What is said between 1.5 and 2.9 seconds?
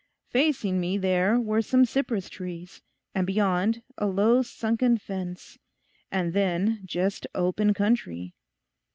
some cypress trees,